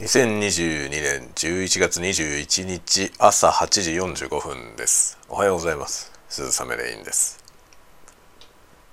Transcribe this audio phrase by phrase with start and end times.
[0.00, 5.16] 2022年11月21日朝8時45分です。
[5.28, 6.10] おはようございます。
[6.28, 7.38] 鈴雨レインです。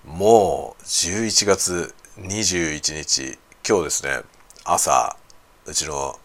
[0.06, 3.40] もう11月21日。
[3.68, 4.22] 今日ですね。
[4.64, 5.18] 朝
[5.66, 6.20] うちの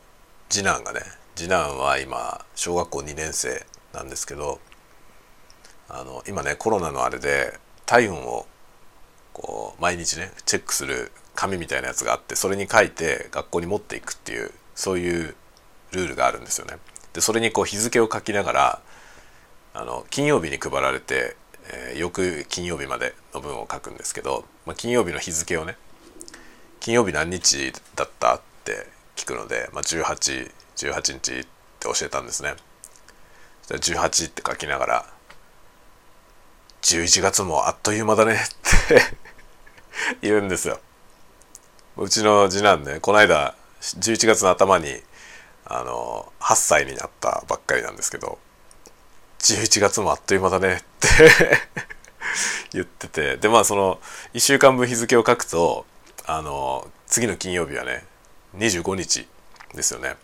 [0.51, 1.01] 次男がね
[1.35, 3.65] 次男は今小学校2年生
[3.95, 4.61] なんですけど
[5.89, 8.47] あの今ねコロナのあれで体温を
[9.33, 15.35] こう毎日ねチェックする紙みたいなやつがあってそれに書いて学校に持っていくっていうそういう
[15.91, 16.77] ルールがあるんですよね。
[17.15, 18.81] でそれにこう日付を書きながら
[19.75, 21.37] あの金曜日に配られて、
[21.73, 25.77] えー、翌金曜日までの分を書くんですけど、まあ、金曜日の日付をね
[26.79, 28.87] 金曜日何日だったって
[29.17, 31.49] 聞くので、まあ、1818日って
[31.83, 32.55] 教えたんですね。
[33.69, 35.07] 18って書きながら
[36.83, 39.03] 11月もあっという間だねって
[40.23, 40.79] 言うんですよ。
[41.97, 43.57] うちの次男ねこの間
[43.95, 44.89] 11月の頭に
[45.65, 48.39] あの8歳になったばっかりなんですけど
[49.39, 51.09] 11月もあっという間だねって
[52.73, 53.37] 言ってて。
[53.37, 54.01] でまあその
[54.35, 55.87] 1週間分日付を書くと
[56.25, 58.05] あの次の金曜日はね
[58.57, 59.27] 25日
[59.75, 60.17] ですよね。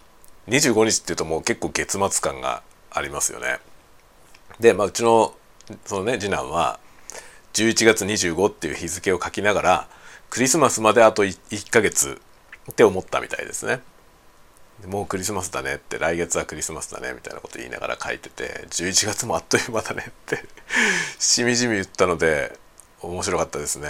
[0.48, 3.61] 25日っていうともう結構月末感がありますよね。
[4.59, 5.34] でまあうちの
[5.87, 6.81] そのね次男は
[7.53, 9.89] 11月25っていう日付を書きながら
[10.31, 12.20] クリスマスまであと 1, 1ヶ月
[12.71, 13.81] って思ったみたいですね。
[14.87, 20.45] もうクリスマスだねって来月はクリスマスだねみたいなこと言いながら書いてて11月もあっという間だねって
[21.21, 22.59] しみじみ言ったので
[23.01, 23.89] 面白かったですね。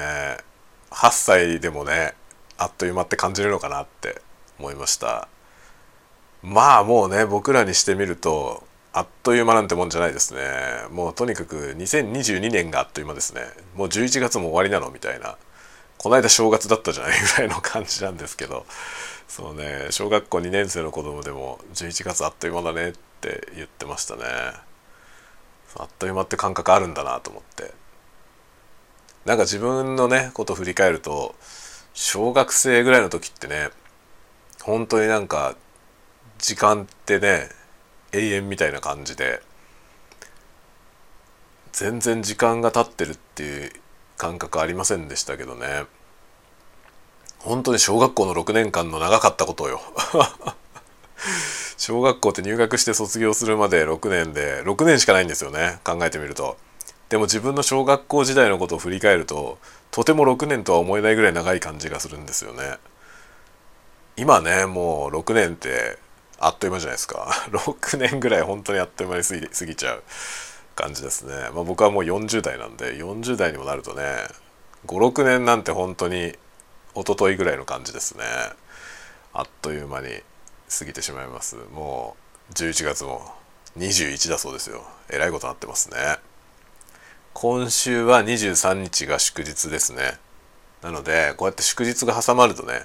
[0.90, 2.14] 8歳でもね
[2.58, 4.20] あっという間って感じるのかなって
[4.58, 5.28] 思いました。
[6.42, 10.40] まあもうね僕らにしてみるとあっという間なんてもんじゃないですね。
[10.90, 13.42] もうとにかく2022年があっという間ですね。
[13.74, 15.38] もう11月も終わりなのみたいな。
[16.02, 18.66] この間正月だったじゃないぐらいの感じなんですけど
[19.28, 24.22] そうね小学校2年生の子供でも11月あっという間だねって言ってましたね。
[25.76, 27.72] あっという間って感覚あるんだなと思って。
[29.24, 31.34] なんか自分のねこと振り返ると
[31.94, 33.70] 小学生ぐらいの時ってね
[34.60, 35.54] 本当になんか
[36.38, 37.48] 時間ってね
[38.12, 39.40] 永遠みたいな感じで
[41.72, 43.72] 全然時間が経ってるっていう
[44.18, 45.84] 感覚ありませんでしたけどね。
[47.42, 49.80] 本当に小学校の6年間の長かったことよ。
[51.76, 56.56] 小学校って入学して卒業するまで6年で6年しかないんですよね考えてみると。
[57.08, 59.58] でも自分の小学校時代のことを振り返ると
[59.90, 62.78] とても6年とは思えないぐらい長い感じがするんですよね。
[64.16, 65.98] 今ねもう6年って
[66.38, 67.26] あっという間じゃないですか。
[67.50, 70.02] 6年ぐらい本当にあっという間に過ぎちゃう
[70.76, 74.26] 感じですね、まあ、僕はもう40代なんで40代にもなるとね
[74.86, 76.36] 56年なんて本当に
[76.94, 78.24] 一昨日ぐらいの感じですね。
[79.32, 80.08] あっという間に
[80.78, 81.56] 過ぎてしまいます。
[81.72, 82.16] も
[82.50, 83.32] う11月も
[83.78, 84.84] 21だそうですよ。
[85.10, 85.96] えらいことなってますね。
[87.32, 90.18] 今週は23日が祝日ですね。
[90.82, 92.82] なのでこうやって祝日が挟まるとね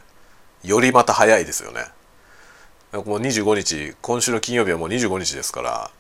[0.64, 1.82] よりまた早いですよね。
[2.94, 5.92] もう25日今週の金曜日はもう25日ですから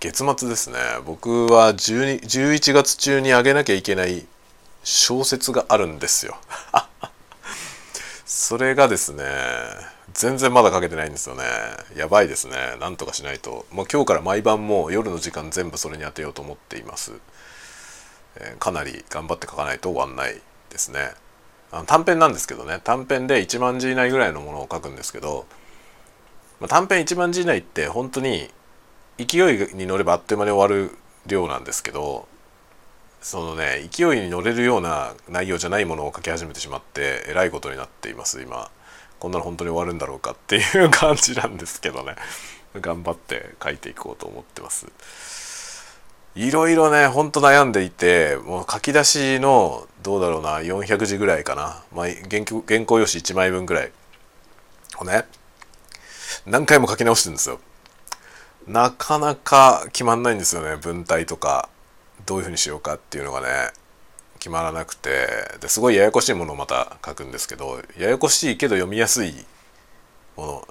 [0.00, 0.76] 月末ですね。
[1.06, 4.26] 僕は12 11月中に上げなきゃいけない
[4.84, 6.36] 小説があるんですよ。
[8.26, 9.24] それがですね
[10.12, 11.44] 全然まだ書けてないんですよね。
[11.96, 12.56] やばいですね。
[12.80, 13.66] なんとかしないと。
[13.70, 17.12] もう今日から毎晩もう夜の時間全部それに当てようと思っています、
[18.36, 21.12] えー、かなり頑張って書かないと終わんないですね。
[21.70, 22.80] あの短編なんですけどね。
[22.82, 25.46] 短編で1万字以内ぐらいのものを書くんですけど、
[26.58, 28.48] まあ、短編1万字以内って本当に
[29.18, 32.26] 勢いに乗ればあっという間に終わる量なんですけど
[33.26, 38.70] そのね勢いに乗れるような内容じゃないものを書き始めてしまってえらいことになっています今。
[39.18, 42.14] こんなの本当に終わるんだろうかっていう感じなんですけどね。
[42.80, 44.86] 頑張って書いていこうと思ってます。
[46.36, 53.92] いろいろねほんと悩んでいてもう書き出しのどうだろうな400字ぐらいかな、まあ、原原稿用紙1枚分ぐらい。
[55.00, 55.24] をね
[56.46, 57.58] 何回も書き直してるんですよ。
[58.68, 61.68] なかなか決まんないんですよね文体とか。
[62.26, 63.46] どういうふうにしようかっていうのがね
[64.38, 65.28] 決まらなくて
[65.60, 69.34] ですごいややこしいものをまた書くんですけどややこしいけど読みやすい
[70.36, 70.68] もの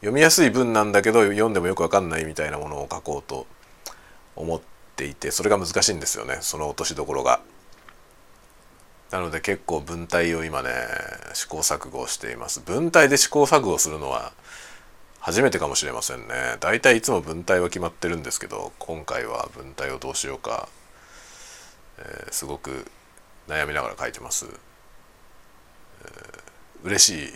[0.00, 3.46] 読みやすい文なんだけど読んでもよくわかんないみたいなものを書こうと
[4.36, 4.60] 思っ
[4.96, 7.40] ていてそれが難しいんですよねその落としどころが。
[9.10, 10.70] なので結構文体を今ね
[11.34, 12.62] 試行錯誤しています。
[12.64, 14.32] 文体で試行錯誤するのは
[15.20, 20.68] 初めてかもしれませんね大体いつも文体は決まってるんですけど今回は文体をどうしようか、
[22.02, 22.90] えー、すごく
[23.48, 24.46] 悩みながら書いてます、
[26.04, 27.32] えー、嬉しい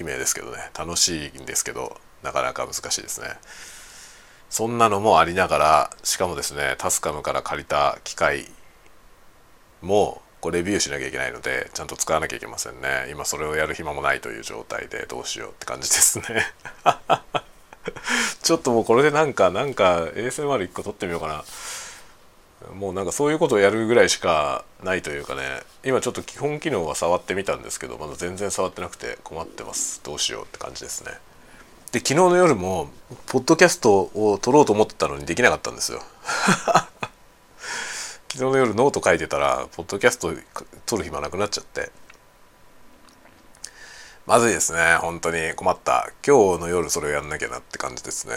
[0.00, 0.70] 悲鳴ですけどね。
[0.76, 3.28] 楽しいんですけどなかなか難しいですね。
[4.50, 8.46] そんなのもありながらしかもですねタスカムから借りた機械
[9.82, 13.08] もこうレビューしなきゃいけないのでちゃんと使わなきゃいけませんね。
[13.10, 16.24] 今それをやる暇もないという状態でどうしようって感じですね。
[18.42, 21.44] ちょっともうこれでなんかなんか ASMR1 個撮ってみようかな。
[22.72, 25.42] もうなんかそういうことをやるぐらいしかないというかね。
[25.84, 30.00] 今ちょっと基本機能は触ってみたんですけどまだ全然触ってなくて困ってます。
[30.02, 31.12] どうしようって感じですね。
[31.92, 32.90] で昨日の夜も
[33.26, 36.02] ポッドキャストを撮ろうと思ってたのにできなかったんですよ。
[38.32, 40.32] 昨日の夜ノート書いてたらポッドキャスト
[40.86, 41.92] 撮る暇なくなっちゃって。
[44.26, 44.96] まずいですね。
[45.02, 46.10] 本当に困った。
[46.26, 48.34] 今日の夜それをやんなきゃなって感じですね。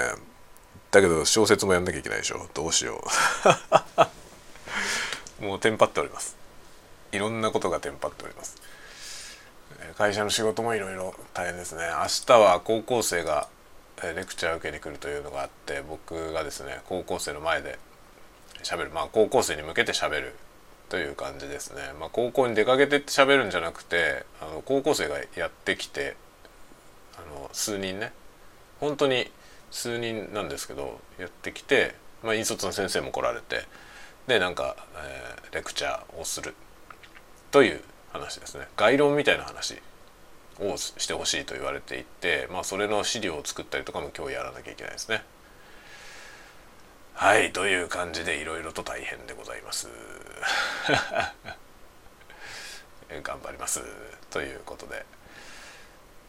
[0.98, 2.48] だけど小説もやんなきゃいけないでしょ。
[2.56, 3.04] どうしよ
[5.40, 5.44] う。
[5.46, 6.36] もうテンパっております。
[7.12, 8.56] いろんなことがテンパっております。
[9.96, 11.84] 会社の仕事もいろいろ大変ですね。
[11.84, 13.48] 明日は高校生が
[14.02, 17.78] レクチャー受けに来るというのがあって僕がですね高校生の前で
[18.64, 18.90] 喋る。
[18.90, 20.34] まあ高校生に向けて喋る
[20.90, 26.16] という感じですね、まあ、高校に出かけてって喋るんじゃなくてあの高校生がやってきて
[27.18, 28.12] あの数人ね。
[28.80, 29.30] 本当に
[29.72, 33.64] 数人なんですけどやってきて、まあ、引率の先生も来られて
[34.28, 36.56] でなんか、えー、レクチャーをする
[37.52, 37.81] という
[38.12, 39.81] 話ですね概論みたいな話
[40.60, 45.24] をしてほしいと言われていて、まあ、それの資料を作ったりとかも今日やらなきゃいけないですね。
[47.13, 49.88] はいという感じでいろいろと大変でございます。
[53.24, 53.81] 頑張ります
[54.30, 55.06] ということで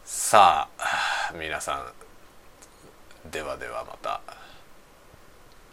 [0.05, 1.93] さあ皆さん
[3.25, 4.21] ではではまた。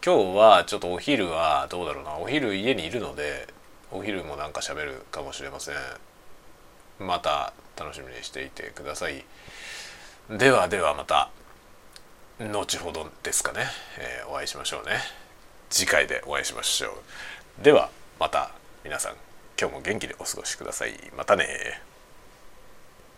[0.04, 2.16] 今日はちょっとお昼はどうだろうな。
[2.16, 3.48] お昼家にいるので
[3.90, 5.74] お昼もなんか喋るかもしれません。
[6.98, 9.24] また楽しみにしていてください。
[10.30, 11.30] ではではまた
[12.38, 13.64] 後ほどですかね、
[13.98, 14.98] えー、お会いしましょうね。
[15.70, 16.88] 次回でお会いしましょ
[17.60, 17.64] う。
[17.64, 18.50] ではまた
[18.84, 19.14] 皆さん
[19.58, 20.94] 今日も元気でお過ごしください。
[21.16, 21.80] またね